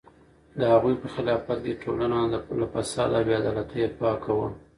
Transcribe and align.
د 0.59 0.61
هغوی 0.73 0.95
په 1.01 1.07
خلافت 1.15 1.59
کې 1.65 1.79
ټولنه 1.83 2.19
له 2.59 2.67
فساد 2.73 3.09
او 3.17 3.23
بې 3.25 3.33
عدالتۍ 3.39 3.81
پاکه 3.99 4.31
وه. 4.37 4.47